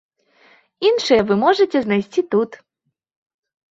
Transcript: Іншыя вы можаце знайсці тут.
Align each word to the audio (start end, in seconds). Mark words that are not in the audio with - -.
Іншыя 0.89 1.21
вы 1.29 1.39
можаце 1.43 1.77
знайсці 1.87 2.21
тут. 2.35 2.63